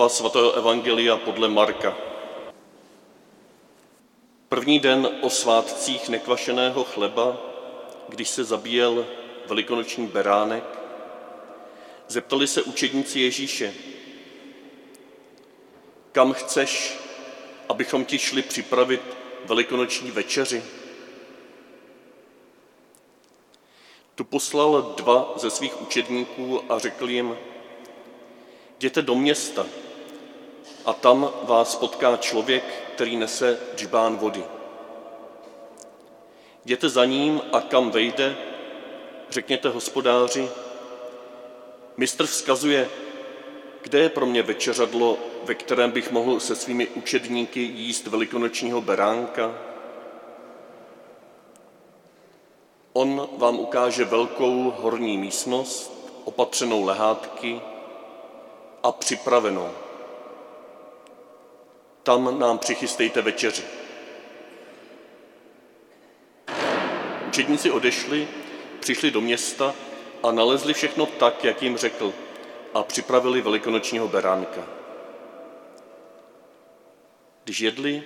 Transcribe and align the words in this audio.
Slova 0.00 0.16
svatého 0.16 0.52
Evangelia 0.52 1.16
podle 1.16 1.48
Marka. 1.48 1.96
První 4.48 4.78
den 4.78 5.08
o 5.20 5.30
svátcích 5.30 6.08
nekvašeného 6.08 6.84
chleba, 6.84 7.36
když 8.08 8.28
se 8.28 8.44
zabíjel 8.44 9.06
velikonoční 9.46 10.06
beránek, 10.06 10.64
zeptali 12.08 12.46
se 12.46 12.62
učedníci 12.62 13.20
Ježíše, 13.20 13.74
kam 16.12 16.32
chceš, 16.32 16.98
abychom 17.68 18.04
ti 18.04 18.18
šli 18.18 18.42
připravit 18.42 19.02
velikonoční 19.44 20.10
večeři? 20.10 20.62
Tu 24.14 24.24
poslal 24.24 24.94
dva 24.96 25.34
ze 25.36 25.50
svých 25.50 25.82
učedníků 25.82 26.72
a 26.72 26.78
řekl 26.78 27.10
jim, 27.10 27.36
Jděte 28.80 29.02
do 29.02 29.14
města 29.14 29.66
a 30.84 30.92
tam 30.92 31.30
vás 31.42 31.76
potká 31.76 32.16
člověk, 32.16 32.64
který 32.94 33.16
nese 33.16 33.58
džbán 33.76 34.16
vody. 34.16 34.44
Jděte 36.64 36.88
za 36.88 37.04
ním 37.04 37.40
a 37.52 37.60
kam 37.60 37.90
vejde, 37.90 38.36
řekněte 39.30 39.68
hospodáři, 39.68 40.48
mistr 41.96 42.26
vzkazuje, 42.26 42.88
kde 43.82 43.98
je 43.98 44.08
pro 44.08 44.26
mě 44.26 44.42
večeřadlo, 44.42 45.18
ve 45.44 45.54
kterém 45.54 45.90
bych 45.90 46.10
mohl 46.10 46.40
se 46.40 46.56
svými 46.56 46.86
učedníky 46.86 47.60
jíst 47.60 48.06
velikonočního 48.06 48.80
beránka? 48.80 49.54
On 52.92 53.28
vám 53.36 53.58
ukáže 53.58 54.04
velkou 54.04 54.74
horní 54.78 55.18
místnost, 55.18 55.92
opatřenou 56.24 56.84
lehátky, 56.84 57.60
a 58.82 58.92
připravenou. 58.92 59.70
Tam 62.02 62.38
nám 62.38 62.58
přichystejte 62.58 63.22
večeři. 63.22 63.62
Učedníci 67.28 67.70
odešli, 67.70 68.28
přišli 68.80 69.10
do 69.10 69.20
města 69.20 69.74
a 70.22 70.32
nalezli 70.32 70.74
všechno 70.74 71.06
tak, 71.06 71.44
jak 71.44 71.62
jim 71.62 71.76
řekl, 71.76 72.12
a 72.74 72.82
připravili 72.82 73.40
velikonočního 73.40 74.08
beránka. 74.08 74.66
Když 77.44 77.60
jedli, 77.60 78.02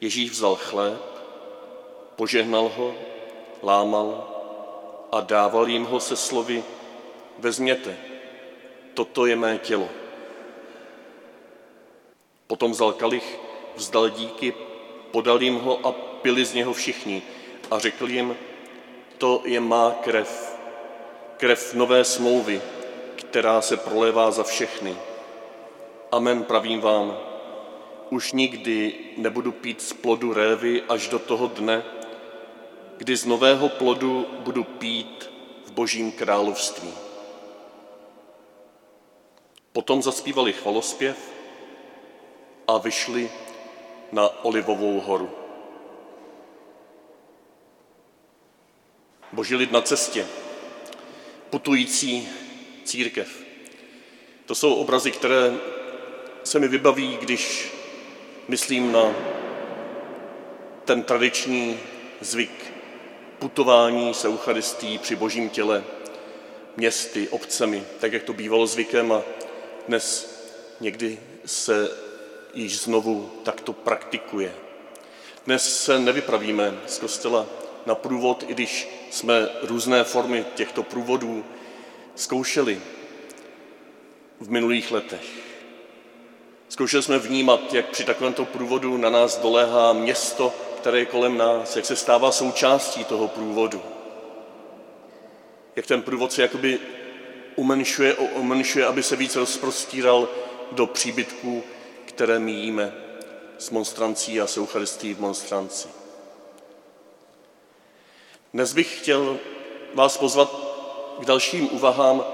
Ježíš 0.00 0.30
vzal 0.30 0.56
chléb, 0.56 1.02
požehnal 2.16 2.68
ho, 2.76 2.94
lámal 3.62 4.28
a 5.12 5.20
dával 5.20 5.68
jim 5.68 5.84
ho 5.84 6.00
se 6.00 6.16
slovy 6.16 6.64
vezměte, 7.38 7.96
toto 8.94 9.26
je 9.26 9.36
mé 9.36 9.58
tělo. 9.58 10.01
Potom 12.52 12.76
vzal 12.76 12.92
kalich, 12.92 13.24
vzdal 13.80 14.08
díky, 14.08 14.52
podal 15.10 15.42
jim 15.42 15.56
ho 15.56 15.86
a 15.86 15.92
pili 15.92 16.44
z 16.44 16.54
něho 16.54 16.72
všichni 16.72 17.22
a 17.70 17.78
řekl 17.78 18.08
jim, 18.08 18.36
to 19.18 19.42
je 19.44 19.60
má 19.60 19.90
krev, 19.90 20.58
krev 21.36 21.74
nové 21.74 22.04
smlouvy, 22.04 22.62
která 23.16 23.62
se 23.62 23.76
prolévá 23.76 24.30
za 24.30 24.42
všechny. 24.42 24.96
Amen, 26.10 26.44
pravím 26.44 26.80
vám, 26.80 27.18
už 28.10 28.32
nikdy 28.32 28.94
nebudu 29.16 29.52
pít 29.52 29.82
z 29.82 29.92
plodu 29.92 30.32
révy 30.32 30.82
až 30.88 31.08
do 31.08 31.18
toho 31.18 31.46
dne, 31.46 31.84
kdy 32.96 33.16
z 33.16 33.24
nového 33.26 33.68
plodu 33.68 34.26
budu 34.38 34.64
pít 34.64 35.30
v 35.64 35.72
božím 35.72 36.12
království. 36.12 36.92
Potom 39.72 40.02
zaspívali 40.02 40.52
chvalospěv 40.52 41.32
a 42.68 42.78
vyšli 42.78 43.30
na 44.12 44.44
Olivovou 44.44 45.00
horu. 45.00 45.30
Boží 49.32 49.54
lid 49.54 49.72
na 49.72 49.80
cestě, 49.80 50.26
putující 51.50 52.28
církev. 52.84 53.42
To 54.46 54.54
jsou 54.54 54.74
obrazy, 54.74 55.10
které 55.10 55.52
se 56.44 56.58
mi 56.58 56.68
vybaví, 56.68 57.16
když 57.20 57.72
myslím 58.48 58.92
na 58.92 59.14
ten 60.84 61.02
tradiční 61.02 61.80
zvyk 62.20 62.72
putování 63.38 64.14
se 64.14 64.28
Eucharistí 64.28 64.98
při 64.98 65.16
božím 65.16 65.50
těle 65.50 65.84
městy, 66.76 67.28
obcemi, 67.28 67.84
tak 68.00 68.12
jak 68.12 68.22
to 68.22 68.32
bývalo 68.32 68.66
zvykem 68.66 69.12
a 69.12 69.22
dnes 69.88 70.36
někdy 70.80 71.18
se 71.44 71.90
již 72.54 72.80
znovu 72.80 73.30
takto 73.42 73.72
praktikuje. 73.72 74.54
Dnes 75.46 75.84
se 75.84 75.98
nevypravíme 75.98 76.80
z 76.86 76.98
kostela 76.98 77.46
na 77.86 77.94
průvod, 77.94 78.44
i 78.48 78.54
když 78.54 78.88
jsme 79.10 79.48
různé 79.62 80.04
formy 80.04 80.44
těchto 80.54 80.82
průvodů 80.82 81.44
zkoušeli 82.14 82.80
v 84.40 84.50
minulých 84.50 84.90
letech. 84.90 85.24
Zkoušeli 86.68 87.02
jsme 87.02 87.18
vnímat, 87.18 87.74
jak 87.74 87.88
při 87.88 88.04
takovémto 88.04 88.44
průvodu 88.44 88.96
na 88.96 89.10
nás 89.10 89.38
doléhá 89.38 89.92
město, 89.92 90.54
které 90.80 90.98
je 90.98 91.06
kolem 91.06 91.38
nás, 91.38 91.76
jak 91.76 91.84
se 91.84 91.96
stává 91.96 92.32
součástí 92.32 93.04
toho 93.04 93.28
průvodu. 93.28 93.82
Jak 95.76 95.86
ten 95.86 96.02
průvod 96.02 96.32
se 96.32 96.42
jakoby 96.42 96.78
umenšuje, 97.56 98.14
umenšuje, 98.14 98.86
aby 98.86 99.02
se 99.02 99.16
víc 99.16 99.36
rozprostíral 99.36 100.28
do 100.72 100.86
příbytků, 100.86 101.62
které 102.14 102.38
míjíme 102.38 102.92
s 103.58 103.70
monstrancí 103.70 104.40
a 104.40 104.46
s 104.46 104.56
v 105.14 105.18
monstranci. 105.18 105.88
Dnes 108.54 108.72
bych 108.72 108.98
chtěl 109.00 109.38
vás 109.94 110.16
pozvat 110.16 110.50
k 111.20 111.24
dalším 111.24 111.68
úvahám, 111.72 112.24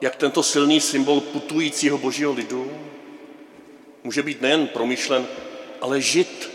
jak 0.00 0.16
tento 0.16 0.42
silný 0.42 0.80
symbol 0.80 1.20
putujícího 1.20 1.98
božího 1.98 2.32
lidu 2.32 2.72
může 4.04 4.22
být 4.22 4.40
nejen 4.40 4.66
promyšlen, 4.66 5.26
ale 5.80 6.00
žit. 6.00 6.50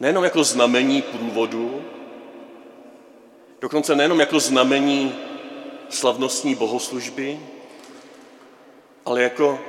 Nejenom 0.00 0.24
jako 0.24 0.44
znamení 0.44 1.02
průvodu, 1.02 1.84
dokonce 3.60 3.96
nejenom 3.96 4.20
jako 4.20 4.40
znamení 4.40 5.14
slavnostní 5.88 6.54
bohoslužby, 6.54 7.40
ale 9.04 9.22
jako 9.22 9.60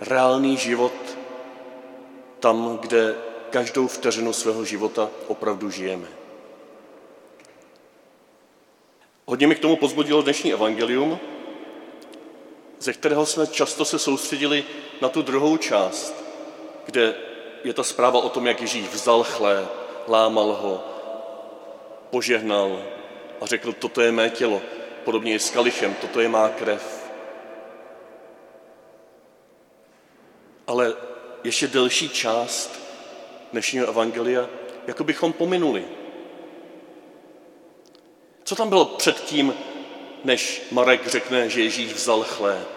reálný 0.00 0.56
život 0.56 0.92
tam, 2.40 2.78
kde 2.78 3.14
každou 3.50 3.86
vteřinu 3.86 4.32
svého 4.32 4.64
života 4.64 5.10
opravdu 5.26 5.70
žijeme. 5.70 6.08
Hodně 9.26 9.46
mi 9.46 9.54
k 9.54 9.58
tomu 9.58 9.76
pozbudilo 9.76 10.22
dnešní 10.22 10.52
evangelium, 10.52 11.18
ze 12.78 12.92
kterého 12.92 13.26
jsme 13.26 13.46
často 13.46 13.84
se 13.84 13.98
soustředili 13.98 14.64
na 15.00 15.08
tu 15.08 15.22
druhou 15.22 15.56
část, 15.56 16.14
kde 16.84 17.14
je 17.64 17.74
ta 17.74 17.82
zpráva 17.82 18.20
o 18.20 18.28
tom, 18.28 18.46
jak 18.46 18.60
Ježíš 18.60 18.88
vzal 18.88 19.22
chléb, 19.22 19.68
lámal 20.08 20.52
ho, 20.52 20.84
požehnal 22.10 22.82
a 23.40 23.46
řekl, 23.46 23.72
toto 23.72 24.00
je 24.00 24.12
mé 24.12 24.30
tělo, 24.30 24.62
podobně 25.04 25.32
je 25.32 25.38
s 25.38 25.50
kalichem, 25.50 25.94
toto 26.00 26.20
je 26.20 26.28
má 26.28 26.48
krev. 26.48 26.99
Ale 30.70 30.94
ještě 31.44 31.66
delší 31.66 32.08
část 32.08 32.80
dnešního 33.52 33.86
evangelia, 33.86 34.48
jako 34.86 35.04
bychom 35.04 35.32
pominuli. 35.32 35.84
Co 38.44 38.56
tam 38.56 38.68
bylo 38.68 38.84
předtím, 38.84 39.54
než 40.24 40.62
Marek 40.70 41.06
řekne, 41.06 41.50
že 41.50 41.62
Ježíš 41.62 41.92
vzal 41.92 42.22
chléb? 42.22 42.68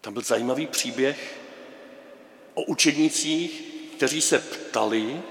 Tam 0.00 0.12
byl 0.12 0.22
zajímavý 0.22 0.66
příběh 0.66 1.40
o 2.54 2.62
učednících, 2.62 3.62
kteří 3.96 4.20
se 4.20 4.38
ptali, 4.38 5.22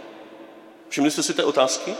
všimli 0.89 1.11
jste 1.11 1.23
si 1.23 1.33
té 1.33 1.43
otázky? 1.43 1.95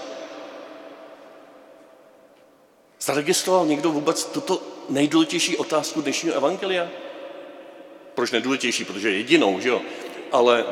Zaregistroval 3.01 3.65
někdo 3.65 3.91
vůbec 3.91 4.25
tuto 4.25 4.61
nejdůležitější 4.89 5.57
otázku 5.57 6.01
dnešního 6.01 6.35
evangelia? 6.35 6.89
Proč 8.17 8.31
nejdůležitější? 8.31 8.85
Protože 8.85 9.09
je 9.09 9.17
jedinou, 9.17 9.59
že 9.59 9.69
jo? 9.69 9.81
Ale, 10.31 10.65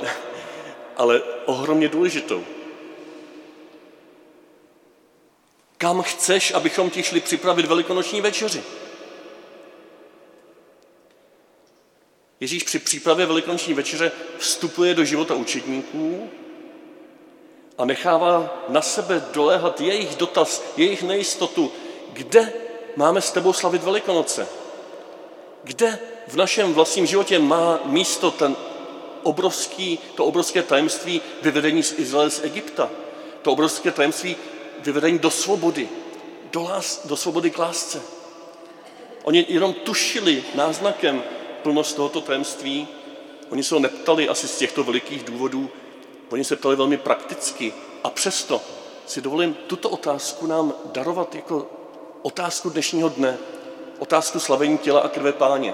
ale 0.97 1.21
ohromně 1.45 1.87
důležitou. 1.87 2.45
Kam 5.77 6.01
chceš, 6.01 6.51
abychom 6.51 6.89
ti 6.89 7.03
šli 7.03 7.21
připravit 7.21 7.65
velikonoční 7.65 8.21
večeři? 8.21 8.63
Ježíš 12.39 12.63
při 12.63 12.79
přípravě 12.79 13.25
velikonoční 13.25 13.73
večeře 13.73 14.11
vstupuje 14.37 14.93
do 14.93 15.05
života 15.05 15.33
učedníků 15.33 16.29
a 17.77 17.85
nechává 17.85 18.63
na 18.69 18.81
sebe 18.81 19.25
doléhat 19.33 19.81
jejich 19.81 20.15
dotaz, 20.15 20.63
jejich 20.77 21.03
nejistotu, 21.03 21.71
kde 22.13 22.53
máme 22.95 23.21
s 23.21 23.31
tebou 23.31 23.53
slavit 23.53 23.83
Velikonoce? 23.83 24.47
Kde 25.63 25.99
v 26.27 26.35
našem 26.35 26.73
vlastním 26.73 27.05
životě 27.05 27.39
má 27.39 27.79
místo 27.85 28.31
ten 28.31 28.55
obrovský, 29.23 29.99
to 30.15 30.25
obrovské 30.25 30.63
tajemství 30.63 31.21
vyvedení 31.41 31.83
z 31.83 31.99
Izraele 31.99 32.29
z 32.29 32.43
Egypta? 32.43 32.89
To 33.41 33.51
obrovské 33.51 33.91
tajemství 33.91 34.35
vyvedení 34.79 35.19
do 35.19 35.31
svobody, 35.31 35.89
do, 36.51 36.63
lás, 36.63 37.01
do 37.05 37.17
svobody 37.17 37.51
k 37.51 37.59
lásce. 37.59 38.01
Oni 39.23 39.45
jenom 39.49 39.73
tušili 39.73 40.43
náznakem 40.55 41.23
plnost 41.63 41.95
tohoto 41.95 42.21
tajemství. 42.21 42.87
Oni 43.49 43.63
se 43.63 43.75
ho 43.75 43.79
neptali 43.79 44.29
asi 44.29 44.47
z 44.47 44.57
těchto 44.57 44.83
velikých 44.83 45.23
důvodů, 45.23 45.69
oni 46.29 46.43
se 46.43 46.55
ptali 46.55 46.75
velmi 46.75 46.97
prakticky. 46.97 47.73
A 48.03 48.09
přesto 48.09 48.61
si 49.05 49.21
dovolím 49.21 49.53
tuto 49.53 49.89
otázku 49.89 50.47
nám 50.47 50.73
darovat 50.85 51.35
jako 51.35 51.69
otázku 52.21 52.69
dnešního 52.69 53.09
dne, 53.09 53.37
otázku 53.99 54.39
slavení 54.39 54.77
těla 54.77 54.99
a 54.99 55.09
krve 55.09 55.31
páně. 55.31 55.73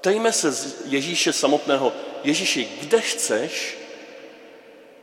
Ptejme 0.00 0.32
se 0.32 0.74
Ježíše 0.84 1.32
samotného, 1.32 1.92
Ježíši, 2.24 2.68
kde 2.80 3.00
chceš, 3.00 3.78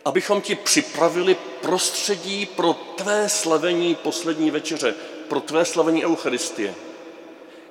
abychom 0.05 0.41
ti 0.41 0.55
připravili 0.55 1.35
prostředí 1.61 2.45
pro 2.45 2.73
tvé 2.73 3.29
slavení 3.29 3.95
poslední 3.95 4.51
večeře, 4.51 4.93
pro 5.27 5.39
tvé 5.39 5.65
slavení 5.65 6.05
Eucharistie, 6.05 6.75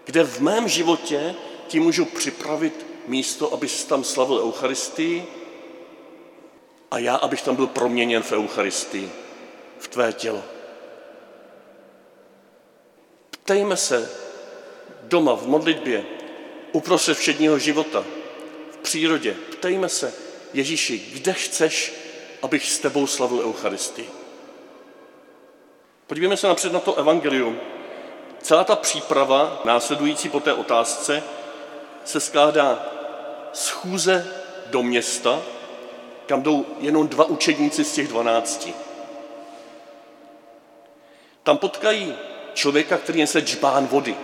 kde 0.04 0.24
v 0.24 0.40
mém 0.40 0.68
životě 0.68 1.34
ti 1.68 1.80
můžu 1.80 2.04
připravit 2.04 2.86
místo, 3.06 3.52
abys 3.52 3.84
tam 3.84 4.04
slavil 4.04 4.38
Eucharistii 4.38 5.26
a 6.90 6.98
já, 6.98 7.16
abych 7.16 7.42
tam 7.42 7.56
byl 7.56 7.66
proměněn 7.66 8.22
v 8.22 8.32
Eucharistii, 8.32 9.10
v 9.78 9.88
tvé 9.88 10.12
tělo. 10.12 10.42
Ptejme 13.30 13.76
se 13.76 14.10
doma 15.02 15.34
v 15.34 15.46
modlitbě, 15.46 16.15
uprostřed 16.76 17.18
všedního 17.18 17.58
života, 17.58 18.04
v 18.70 18.76
přírodě. 18.76 19.36
Ptejme 19.52 19.88
se, 19.88 20.14
Ježíši, 20.52 20.98
kde 21.12 21.32
chceš, 21.32 21.94
abych 22.42 22.70
s 22.70 22.78
tebou 22.78 23.06
slavil 23.06 23.40
Eucharistii? 23.40 24.10
Podívejme 26.06 26.36
se 26.36 26.48
napřed 26.48 26.72
na 26.72 26.80
to 26.80 26.94
evangelium. 26.94 27.60
Celá 28.42 28.64
ta 28.64 28.76
příprava, 28.76 29.62
následující 29.64 30.28
po 30.28 30.40
té 30.40 30.54
otázce, 30.54 31.22
se 32.04 32.20
skládá 32.20 32.86
schůze 33.52 34.26
do 34.66 34.82
města, 34.82 35.42
kam 36.26 36.42
jdou 36.42 36.66
jenom 36.80 37.08
dva 37.08 37.24
učedníci 37.24 37.84
z 37.84 37.92
těch 37.92 38.08
dvanácti. 38.08 38.74
Tam 41.42 41.58
potkají 41.58 42.14
člověka, 42.54 42.98
který 42.98 43.20
nese 43.20 43.40
džbán 43.40 43.86
vody. 43.86 44.16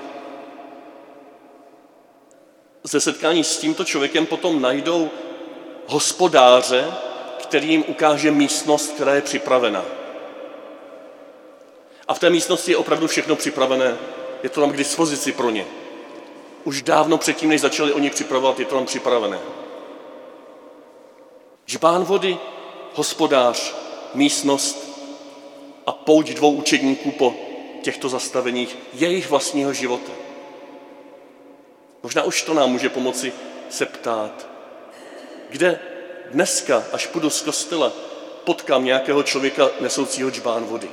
Ze 2.84 3.00
setkání 3.00 3.44
s 3.44 3.58
tímto 3.58 3.84
člověkem 3.84 4.26
potom 4.26 4.62
najdou 4.62 5.10
hospodáře, 5.86 6.92
který 7.42 7.68
jim 7.68 7.84
ukáže 7.88 8.30
místnost, 8.30 8.92
která 8.92 9.14
je 9.14 9.20
připravena. 9.20 9.84
A 12.08 12.14
v 12.14 12.18
té 12.18 12.30
místnosti 12.30 12.70
je 12.70 12.76
opravdu 12.76 13.06
všechno 13.06 13.36
připravené. 13.36 13.96
Je 14.42 14.48
to 14.48 14.60
tam 14.60 14.72
k 14.72 14.76
dispozici 14.76 15.32
pro 15.32 15.50
ně. 15.50 15.66
Už 16.64 16.82
dávno 16.82 17.18
předtím, 17.18 17.48
než 17.48 17.60
začali 17.60 17.92
oni 17.92 18.10
připravovat, 18.10 18.58
je 18.58 18.64
to 18.64 18.74
tam 18.74 18.86
připravené. 18.86 19.38
Žbán 21.66 22.04
vody, 22.04 22.38
hospodář, 22.94 23.74
místnost 24.14 24.92
a 25.86 25.92
pouť 25.92 26.30
dvou 26.30 26.52
učedníků 26.52 27.10
po 27.10 27.34
těchto 27.82 28.08
zastaveních 28.08 28.78
jejich 28.92 29.30
vlastního 29.30 29.72
života. 29.72 30.21
Možná 32.02 32.22
už 32.22 32.42
to 32.42 32.54
nám 32.54 32.70
může 32.70 32.88
pomoci 32.88 33.32
se 33.70 33.86
ptát, 33.86 34.48
kde 35.48 35.80
dneska, 36.30 36.84
až 36.92 37.06
půjdu 37.06 37.30
z 37.30 37.42
kostela, 37.42 37.92
potkám 38.44 38.84
nějakého 38.84 39.22
člověka 39.22 39.70
nesoucího 39.80 40.30
džbán 40.30 40.64
vody. 40.64 40.90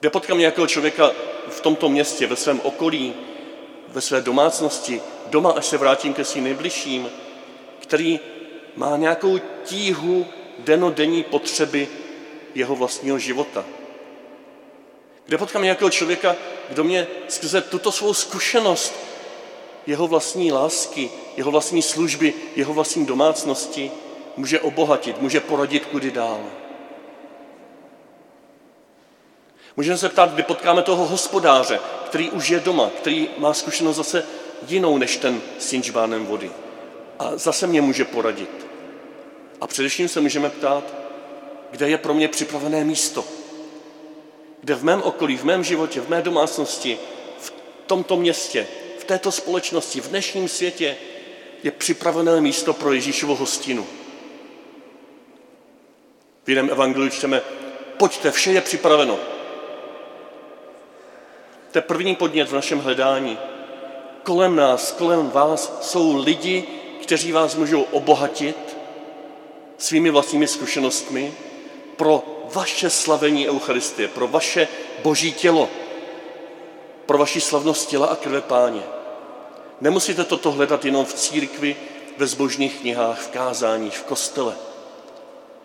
Kde 0.00 0.10
potkám 0.10 0.38
nějakého 0.38 0.66
člověka 0.66 1.10
v 1.48 1.60
tomto 1.60 1.88
městě, 1.88 2.26
ve 2.26 2.36
svém 2.36 2.60
okolí, 2.60 3.14
ve 3.88 4.00
své 4.00 4.20
domácnosti, 4.20 5.00
doma, 5.26 5.52
až 5.52 5.66
se 5.66 5.78
vrátím 5.78 6.14
ke 6.14 6.24
svým 6.24 6.44
nejbližším, 6.44 7.10
který 7.80 8.20
má 8.76 8.96
nějakou 8.96 9.38
tíhu 9.64 10.26
denodenní 10.58 11.22
potřeby 11.22 11.88
jeho 12.54 12.76
vlastního 12.76 13.18
života 13.18 13.64
kde 15.32 15.38
potkám 15.38 15.62
nějakého 15.62 15.90
člověka, 15.90 16.36
kdo 16.68 16.84
mě 16.84 17.06
skrze 17.28 17.60
tuto 17.60 17.92
svou 17.92 18.14
zkušenost 18.14 18.94
jeho 19.86 20.06
vlastní 20.06 20.52
lásky, 20.52 21.10
jeho 21.36 21.50
vlastní 21.50 21.82
služby, 21.82 22.34
jeho 22.56 22.74
vlastní 22.74 23.06
domácnosti 23.06 23.90
může 24.36 24.60
obohatit, 24.60 25.20
může 25.20 25.40
poradit 25.40 25.86
kudy 25.86 26.10
dál. 26.10 26.40
Můžeme 29.76 29.98
se 29.98 30.08
ptát, 30.08 30.34
kdy 30.34 30.42
potkáme 30.42 30.82
toho 30.82 31.06
hospodáře, 31.06 31.80
který 32.06 32.30
už 32.30 32.48
je 32.48 32.60
doma, 32.60 32.90
který 33.00 33.28
má 33.38 33.54
zkušenost 33.54 33.96
zase 33.96 34.26
jinou 34.68 34.98
než 34.98 35.16
ten 35.16 35.42
s 35.58 35.70
tím 35.70 35.82
vody. 36.18 36.50
A 37.18 37.36
zase 37.36 37.66
mě 37.66 37.80
může 37.80 38.04
poradit. 38.04 38.66
A 39.60 39.66
především 39.66 40.08
se 40.08 40.20
můžeme 40.20 40.50
ptát, 40.50 40.84
kde 41.70 41.88
je 41.88 41.98
pro 41.98 42.14
mě 42.14 42.28
připravené 42.28 42.84
místo, 42.84 43.24
kde 44.62 44.74
v 44.74 44.84
mém 44.84 45.02
okolí, 45.02 45.36
v 45.36 45.44
mém 45.44 45.64
životě, 45.64 46.00
v 46.00 46.08
mé 46.08 46.22
domácnosti, 46.22 46.98
v 47.38 47.52
tomto 47.86 48.16
městě, 48.16 48.66
v 48.98 49.04
této 49.04 49.32
společnosti, 49.32 50.00
v 50.00 50.08
dnešním 50.08 50.48
světě 50.48 50.96
je 51.62 51.70
připravené 51.70 52.40
místo 52.40 52.72
pro 52.72 52.92
Ježíšovu 52.92 53.34
hostinu. 53.34 53.86
V 56.44 56.48
jiném 56.48 56.70
evangeliu 56.70 57.10
čteme, 57.10 57.42
pojďte, 57.96 58.30
vše 58.30 58.52
je 58.52 58.60
připraveno. 58.60 59.18
To 61.72 61.78
je 61.78 61.82
první 61.82 62.16
podnět 62.16 62.48
v 62.48 62.54
našem 62.54 62.78
hledání. 62.78 63.38
Kolem 64.22 64.56
nás, 64.56 64.92
kolem 64.92 65.30
vás 65.30 65.78
jsou 65.80 66.16
lidi, 66.16 66.64
kteří 67.02 67.32
vás 67.32 67.54
můžou 67.54 67.82
obohatit 67.82 68.76
svými 69.78 70.10
vlastními 70.10 70.48
zkušenostmi 70.48 71.34
pro 71.96 72.41
vaše 72.54 72.90
slavení 72.90 73.48
Eucharistie, 73.48 74.08
pro 74.08 74.28
vaše 74.28 74.68
boží 75.02 75.32
tělo, 75.32 75.68
pro 77.06 77.18
vaši 77.18 77.40
slavnost 77.40 77.88
těla 77.88 78.06
a 78.06 78.16
krve 78.16 78.40
páně. 78.40 78.82
Nemusíte 79.80 80.24
toto 80.24 80.52
hledat 80.52 80.84
jenom 80.84 81.04
v 81.04 81.14
církvi, 81.14 81.76
ve 82.16 82.26
zbožných 82.26 82.80
knihách, 82.80 83.20
v 83.20 83.28
kázáních, 83.28 83.98
v 83.98 84.04
kostele. 84.04 84.54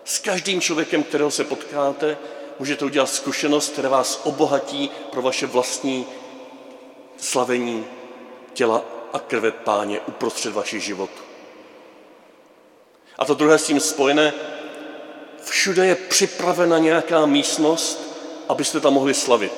S 0.04 0.20
každým 0.20 0.62
člověkem, 0.62 1.04
kterého 1.04 1.32
se 1.32 1.44
potkáte, 1.44 2.18
můžete 2.60 2.86
udělat 2.86 3.10
zkušenost, 3.10 3.70
která 3.70 3.90
vás 3.90 4.22
obohatí 4.24 4.92
pro 5.12 5.22
vaše 5.22 5.46
vlastní 5.46 6.06
slavení 7.18 7.86
těla 8.54 8.84
a 9.14 9.20
krve 9.20 9.52
páně 9.52 10.00
uprostřed 10.00 10.54
vašich 10.54 10.84
životů. 10.84 11.22
A 13.18 13.26
to 13.26 13.34
druhé 13.34 13.58
s 13.58 13.66
tím 13.66 13.80
spojené, 13.80 14.34
všude 15.50 15.86
je 15.86 15.96
připravena 15.96 16.78
nějaká 16.78 17.26
místnost, 17.26 18.00
abyste 18.50 18.80
tam 18.80 18.94
mohli 18.94 19.14
slavit. 19.14 19.54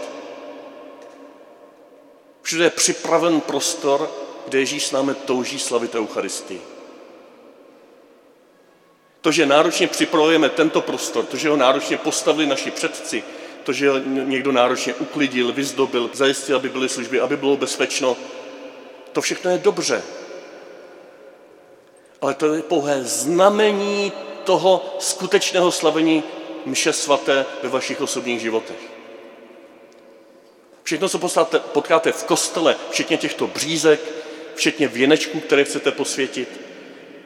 Všude 2.42 2.64
je 2.64 2.70
připraven 2.70 3.42
prostor, 3.42 4.12
kde 4.48 4.60
Ježíš 4.60 4.86
s 4.86 4.92
námi 4.92 5.14
touží 5.16 5.60
slavit 5.60 5.96
Eucharistii. 5.96 6.62
To, 9.22 9.32
že 9.32 9.46
náročně 9.46 9.88
připravujeme 9.88 10.50
tento 10.50 10.82
prostor, 10.82 11.26
to, 11.26 11.38
že 11.38 11.50
ho 11.50 11.58
náročně 11.58 11.98
postavili 11.98 12.48
naši 12.48 12.72
předci, 12.72 13.24
to, 13.64 13.74
že 13.74 13.90
ho 13.90 13.98
někdo 14.08 14.52
náročně 14.52 14.94
uklidil, 14.94 15.54
vyzdobil, 15.54 16.10
zajistil, 16.14 16.56
aby 16.56 16.70
byly 16.70 16.90
služby, 16.90 17.20
aby 17.20 17.38
bylo 17.38 17.58
bezpečno, 17.58 18.18
To 19.12 19.22
všechno 19.22 19.52
je 19.52 19.58
dobře. 19.58 20.04
Ale 22.22 22.34
to 22.34 22.54
je 22.54 22.62
pouhé 22.62 23.04
znamení 23.04 24.12
toho 24.50 24.96
skutečného 25.00 25.72
slavení 25.72 26.24
mše 26.66 26.94
svaté 26.94 27.46
ve 27.64 27.70
vašich 27.70 28.02
osobních 28.02 28.42
životech. 28.42 28.82
Všechno, 30.84 31.10
co 31.10 31.20
potkáte 31.60 32.12
v 32.12 32.24
kostele, 32.24 32.76
včetně 32.90 33.18
těchto 33.18 33.48
břízek, 33.48 34.00
včetně 34.56 34.88
věnečků, 34.88 35.40
které 35.40 35.64
chcete 35.64 35.92
posvětit, 35.92 36.62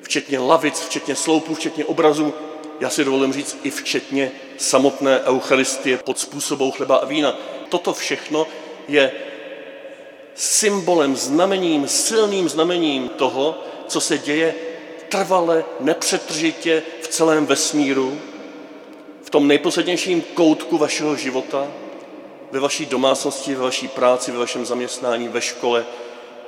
včetně 0.01 0.39
lavic, 0.39 0.80
včetně 0.80 1.15
sloupů, 1.15 1.56
včetně 1.56 1.86
obrazů, 1.86 2.34
já 2.80 2.89
si 2.89 3.06
dovolím 3.06 3.34
říct 3.34 3.58
i 3.63 3.72
včetně 3.72 4.32
samotné 4.58 5.22
eucharistie 5.24 5.98
pod 5.98 6.20
způsobou 6.20 6.72
chleba 6.72 6.96
a 6.96 7.06
vína. 7.06 7.39
Toto 7.70 7.94
všechno 7.94 8.48
je 8.88 9.12
symbolem, 10.36 11.15
znamením, 11.15 11.88
silným 11.88 12.50
znamením 12.50 13.10
toho, 13.10 13.63
co 13.88 14.01
se 14.01 14.18
děje 14.18 14.73
trvale, 15.13 15.65
nepřetržitě 15.79 16.84
v 17.01 17.08
celém 17.08 17.46
vesmíru, 17.46 18.22
v 19.24 19.29
tom 19.29 19.48
nejposlednějším 19.48 20.22
koutku 20.22 20.77
vašeho 20.77 21.15
života, 21.15 21.67
ve 22.51 22.60
vaší 22.60 22.86
domácnosti, 22.86 23.55
ve 23.55 23.63
vaší 23.63 23.88
práci, 23.88 24.32
ve 24.32 24.38
vašem 24.38 24.65
zaměstnání, 24.65 25.27
ve 25.27 25.41
škole, 25.41 25.86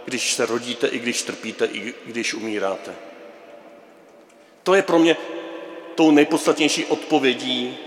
když 0.06 0.34
se 0.34 0.46
rodíte, 0.46 0.88
i 0.88 1.00
když 1.00 1.22
trpíte, 1.22 1.66
i 1.66 1.94
když 2.06 2.34
umíráte. 2.34 2.96
To 4.64 4.74
je 4.74 4.82
pro 4.82 5.00
mě 5.00 5.18
tou 5.96 6.12
nejpodstatnější 6.12 6.86
odpovědí 6.86 7.78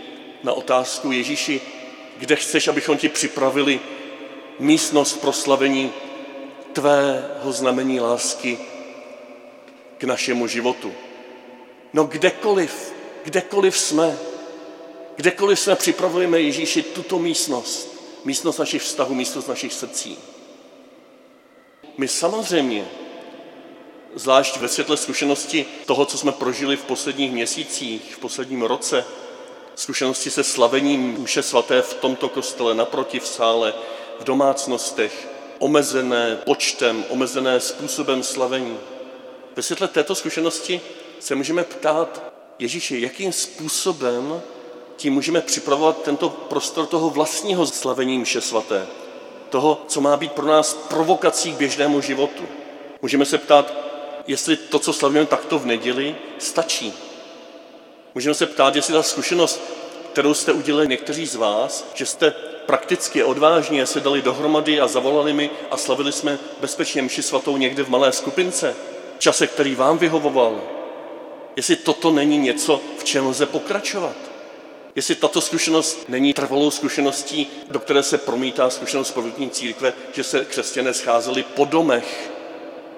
na 0.42 0.52
otázku 0.52 1.12
Ježíši, 1.12 1.60
kde 2.18 2.36
chceš, 2.36 2.68
abychom 2.68 2.96
ti 2.96 3.08
připravili 3.08 3.80
místnost 4.58 5.20
pro 5.20 5.32
slavení 5.32 5.92
tvého 6.72 7.52
znamení 7.52 8.00
lásky 8.00 8.58
k 9.98 10.04
našemu 10.04 10.46
životu. 10.46 10.92
No 11.92 12.04
kdekoliv, 12.04 12.92
kdekoliv 13.24 13.78
jsme, 13.78 14.18
kdekoliv 15.16 15.60
jsme 15.60 15.76
připravujeme 15.76 16.40
Ježíši 16.40 16.82
tuto 16.82 17.18
místnost, 17.18 18.02
místnost 18.24 18.58
našich 18.58 18.82
vztahů, 18.82 19.14
místnost 19.14 19.46
našich 19.46 19.72
srdcí. 19.72 20.18
My 21.98 22.08
samozřejmě 22.08 22.88
zvlášť 24.14 24.56
ve 24.56 24.68
světle 24.68 24.96
zkušenosti 24.96 25.66
toho, 25.86 26.06
co 26.06 26.18
jsme 26.18 26.32
prožili 26.32 26.76
v 26.76 26.84
posledních 26.84 27.32
měsících, 27.32 28.14
v 28.14 28.18
posledním 28.18 28.62
roce, 28.62 29.04
zkušenosti 29.74 30.30
se 30.30 30.44
slavením 30.44 31.16
Mše 31.18 31.42
svaté 31.42 31.82
v 31.82 31.94
tomto 31.94 32.28
kostele, 32.28 32.74
naproti 32.74 33.20
v 33.20 33.26
sále, 33.26 33.74
v 34.20 34.24
domácnostech, 34.24 35.28
omezené 35.58 36.36
počtem, 36.44 37.04
omezené 37.08 37.60
způsobem 37.60 38.22
slavení. 38.22 38.78
Ve 39.58 39.62
světle 39.62 39.88
této 39.88 40.14
zkušenosti 40.14 40.80
se 41.20 41.34
můžeme 41.34 41.64
ptát 41.64 42.32
Ježíši, 42.58 43.00
jakým 43.00 43.32
způsobem 43.32 44.42
tím 44.96 45.12
můžeme 45.12 45.40
připravovat 45.40 46.02
tento 46.02 46.28
prostor 46.28 46.86
toho 46.86 47.10
vlastního 47.10 47.66
slavení 47.66 48.18
Mše 48.18 48.40
svaté, 48.40 48.86
toho, 49.50 49.84
co 49.88 50.00
má 50.00 50.16
být 50.16 50.32
pro 50.32 50.46
nás 50.46 50.74
provokací 50.74 51.52
k 51.52 51.56
běžnému 51.56 52.00
životu. 52.00 52.42
Můžeme 53.02 53.24
se 53.24 53.38
ptát, 53.38 53.72
jestli 54.26 54.56
to, 54.56 54.78
co 54.78 54.92
slavíme 54.92 55.26
takto 55.26 55.58
v 55.58 55.66
neděli, 55.66 56.16
stačí. 56.38 56.92
Můžeme 58.14 58.34
se 58.34 58.46
ptát, 58.46 58.76
jestli 58.76 58.94
ta 58.94 59.02
zkušenost, 59.02 59.60
kterou 60.12 60.34
jste 60.34 60.52
udělali 60.52 60.88
někteří 60.88 61.26
z 61.26 61.34
vás, 61.34 61.86
že 61.94 62.06
jste 62.06 62.30
prakticky 62.66 63.24
odvážně 63.24 63.86
se 63.86 64.00
dali 64.00 64.22
dohromady 64.22 64.80
a 64.80 64.88
zavolali 64.88 65.32
mi 65.32 65.50
a 65.70 65.76
slavili 65.76 66.12
jsme 66.12 66.38
bezpečně 66.60 67.02
mši 67.02 67.22
svatou 67.22 67.56
někde 67.56 67.82
v 67.82 67.88
malé 67.88 68.12
skupince, 68.12 68.76
čase, 69.18 69.46
který 69.46 69.74
vám 69.74 69.98
vyhovoval. 69.98 70.60
Jestli 71.56 71.76
toto 71.76 72.10
není 72.10 72.38
něco, 72.38 72.80
v 72.98 73.04
čem 73.04 73.26
lze 73.26 73.46
pokračovat. 73.46 74.16
Jestli 74.94 75.14
tato 75.14 75.40
zkušenost 75.40 76.08
není 76.08 76.34
trvalou 76.34 76.70
zkušeností, 76.70 77.46
do 77.70 77.78
které 77.78 78.02
se 78.02 78.18
promítá 78.18 78.70
zkušenost 78.70 79.10
prvotní 79.10 79.50
církve, 79.50 79.92
že 80.12 80.24
se 80.24 80.44
křesťané 80.44 80.94
scházeli 80.94 81.42
po 81.42 81.64
domech, 81.64 82.30